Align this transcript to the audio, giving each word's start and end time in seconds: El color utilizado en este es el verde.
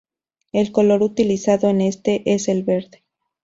El 0.51 0.71
color 0.71 1.03
utilizado 1.03 1.69
en 1.69 1.81
este 1.81 2.23
es 2.25 2.47
el 2.47 2.63
verde. 2.63 3.03